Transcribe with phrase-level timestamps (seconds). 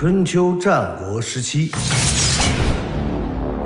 [0.00, 1.70] 春秋战国时期，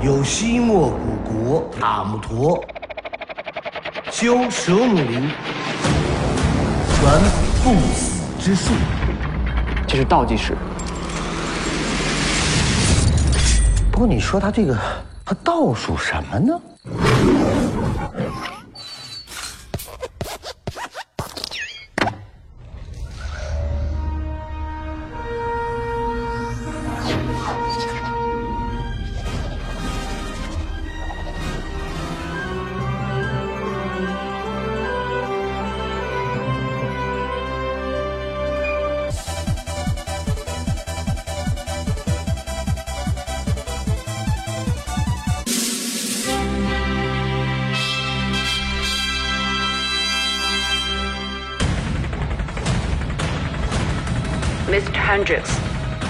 [0.01, 2.61] 有西莫古国塔木陀
[4.11, 5.29] 修蛇母林，
[6.93, 7.21] 传
[7.63, 8.73] 不死之术。
[9.87, 10.57] 这是倒计时。
[13.89, 14.77] 不过你说他这个，
[15.23, 16.61] 他倒数什么呢
[54.75, 54.91] ？Mr.
[54.91, 55.57] Hendricks,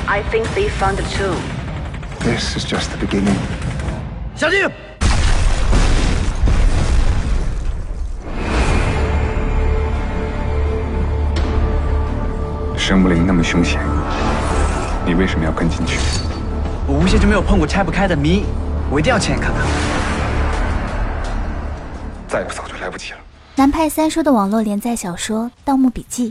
[0.07, 1.39] I think they found the tomb.
[2.21, 3.37] This is just the beginning.
[4.35, 4.67] 小心！
[12.75, 13.79] 神木林那么凶险，
[15.05, 15.99] 你为什么要跟进去？
[16.87, 18.45] 我无邪就没有碰过拆不开的谜，
[18.89, 19.61] 我一定要亲眼看看。
[22.27, 23.19] 再不走就来不及了。
[23.57, 26.29] 南派三叔的网络连载小说《盗墓笔记》，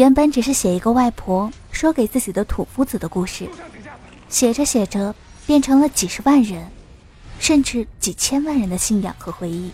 [0.00, 3.46] 原本只是写一个外婆说给自己的土夫子的故事，
[4.30, 5.14] 写着写着
[5.46, 6.70] 变成了几十万人，
[7.38, 9.70] 甚至几千万人的信仰和回忆。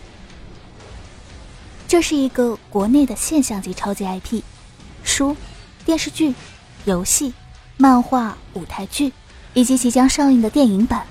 [1.87, 4.41] 这是一个国内的现象级超级 IP，
[5.01, 5.33] 书、
[5.85, 6.33] 电视剧、
[6.83, 7.33] 游戏、
[7.77, 9.13] 漫画、舞台剧，
[9.53, 11.07] 以及即将上映的电影版，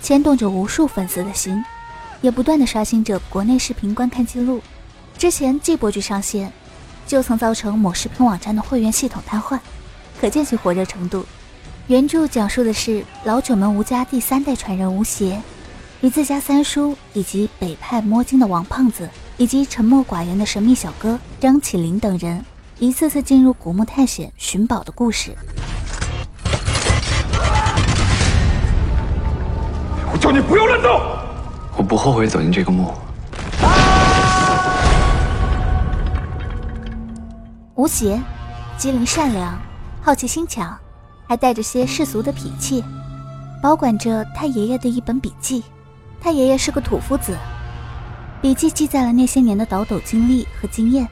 [0.00, 1.60] 牵动着无数粉丝的心，
[2.20, 4.62] 也不断的刷新着国内视频观看记录。
[5.18, 6.52] 之前季播剧上线，
[7.06, 9.58] 就曾造成某视频网站的会员系统瘫痪，
[10.20, 11.26] 可见其火热程度。
[11.88, 15.42] 原著讲述的是老九门吴家第三代传人吴邪，
[16.00, 22.44] 与自家三叔以及北派摸金的王胖子，以及沉默寡言的神秘小哥张起灵等人，
[22.78, 25.36] 一次次进入古墓探险寻宝的故事。
[30.12, 31.00] 我叫你不要乱动！
[31.76, 32.94] 我不后悔走进这个墓。
[37.74, 38.20] 吴邪，
[38.76, 39.58] 机灵善良，
[40.02, 40.78] 好奇心强，
[41.26, 42.84] 还带着些世俗的脾气，
[43.62, 45.64] 保管着他爷爷的一本笔记。
[46.20, 47.34] 他爷爷是个土夫子，
[48.42, 51.08] 笔记记载了那些年的倒斗经历和经验。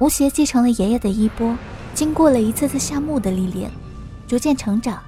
[0.00, 1.56] 吴邪继承了爷爷的衣钵，
[1.94, 3.70] 经过了一次次下墓的历练，
[4.26, 5.00] 逐渐成长，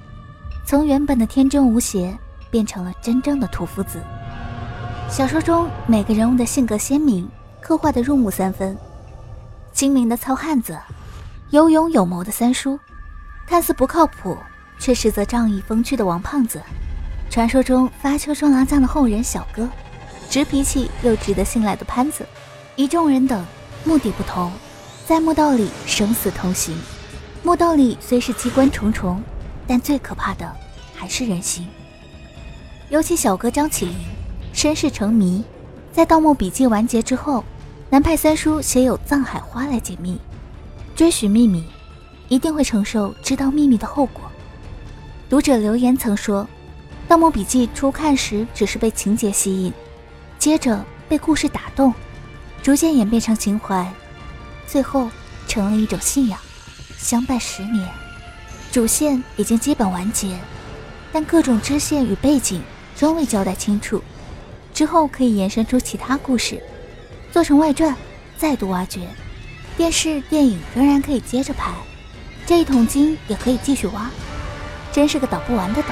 [0.65, 2.17] 从原本的天真无邪
[2.49, 4.01] 变成了真正的土夫子。
[5.09, 7.27] 小说中每个人物的性格鲜明，
[7.59, 8.77] 刻画的入木三分。
[9.73, 10.77] 精明的糙汉子，
[11.49, 12.79] 有勇有谋的三叔，
[13.47, 14.37] 看似不靠谱
[14.77, 16.61] 却实则仗义风趣的王胖子，
[17.29, 19.67] 传说中发丘中郎将的后人小哥，
[20.29, 22.25] 直脾气又值得信赖的潘子，
[22.75, 23.45] 一众人等，
[23.83, 24.51] 目的不同，
[25.07, 26.77] 在墓道里生死同行。
[27.41, 29.23] 墓道里虽是机关重重，
[29.65, 30.55] 但最可怕的
[30.93, 31.67] 还是人心。
[32.89, 33.95] 尤其小哥张起灵，
[34.53, 35.43] 身世成谜，
[35.91, 37.43] 在《盗墓笔记》完结之后。
[37.91, 40.17] 南派三叔写有《藏海花》来解密，
[40.95, 41.61] 追寻秘密，
[42.29, 44.31] 一定会承受知道秘密的后果。
[45.29, 46.43] 读者留言曾说，
[47.09, 49.73] 《盗墓笔记》初看时只是被情节吸引，
[50.39, 51.93] 接着被故事打动，
[52.63, 53.91] 逐渐演变成情怀，
[54.65, 55.09] 最后
[55.45, 56.39] 成了一种信仰。
[56.97, 57.85] 相伴十年，
[58.71, 60.39] 主线已经基本完结，
[61.11, 62.61] 但各种支线与背景
[62.97, 64.01] 仍未交代清楚，
[64.73, 66.63] 之后可以延伸出其他故事。
[67.31, 67.95] 做成外传，
[68.37, 69.07] 再度挖掘，
[69.77, 71.71] 电视电影仍然可以接着拍，
[72.45, 74.11] 这一桶金也可以继续挖，
[74.91, 75.89] 真是个倒不完的倒。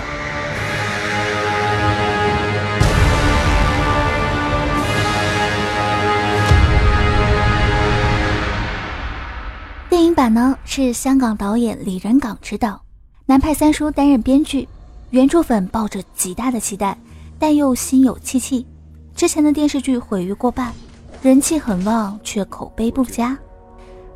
[9.89, 12.81] 电影版呢是香港导演李仁港执导，
[13.25, 14.67] 南派三叔担任编剧，
[15.11, 16.97] 原著粉抱着极大的期待，
[17.39, 18.67] 但又心有戚戚，
[19.15, 20.73] 之前的电视剧毁于过半。
[21.21, 23.37] 人气很旺，却口碑不佳。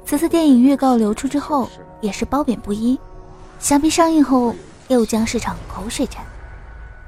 [0.05, 1.69] 此次电影预告流出之后，
[1.99, 2.97] 也是褒贬不一。
[3.59, 4.55] 想必上映后
[4.87, 6.23] 又将是场口水战。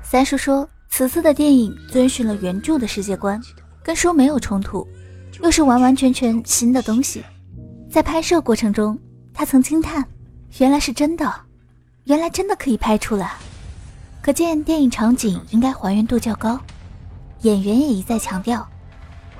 [0.04, 3.42] 三叔说，此次的电影遵循了原著的世界观，
[3.82, 4.86] 跟书没有冲突，
[5.42, 7.24] 又是完完全全新的东西。
[7.90, 9.00] 在拍摄过程中，
[9.34, 10.04] 他曾惊叹
[10.60, 11.34] ：“原来是真的，
[12.04, 13.34] 原来真的可以拍出来。”
[14.22, 16.60] 可见电影场景应该还原度较高。
[17.42, 18.68] 演员也一再强调。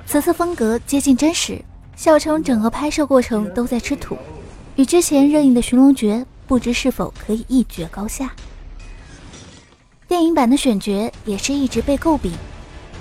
[0.08, 1.60] 此次风格接近真实，
[1.96, 4.16] 笑称整个拍摄过程都在吃土，
[4.76, 8.32] 与之前热映的《寻龙诀》不知是否可以一决高下。
[10.06, 12.32] 电影版的选角也是一直被诟病，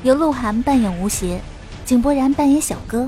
[0.02, 1.40] 由鹿晗扮演吴邪，
[1.86, 3.08] 井柏然扮演小哥。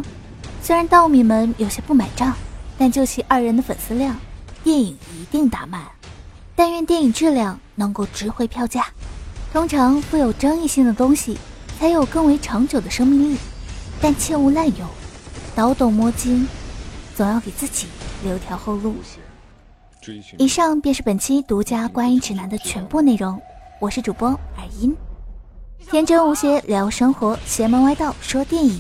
[0.62, 2.36] 虽然道米们有些不买账，
[2.78, 4.16] 但就其二人的粉丝量，
[4.64, 5.82] 电影一定打满。
[6.56, 8.86] 但愿电影质量能够值回票价。
[9.52, 11.36] 通常富有争议性的东西，
[11.80, 13.38] 才有更为长久的生命力，
[14.02, 14.88] 但切勿滥用，
[15.56, 16.48] 倒斗摸金，
[17.16, 17.88] 总要给自己
[18.24, 18.96] 留条后路。
[20.38, 23.42] 以上便是本期独家观影指南的全部内容。
[23.82, 24.96] 我是主播耳音，
[25.90, 28.80] 天真无邪聊生活，邪门歪道说电影，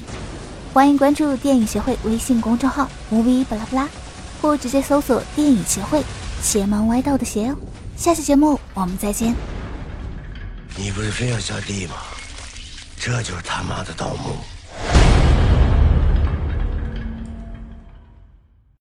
[0.73, 3.89] 欢迎关注电影协会微信公众号 movie 巴拉巴拉，
[4.41, 6.01] 或直接搜索电影协会
[6.41, 7.55] 邪门歪道的邪哦。
[7.97, 9.35] 下期节目我们再见。
[10.77, 11.95] 你不是非要下地吗？
[12.99, 14.35] 这就是他妈的盗墓。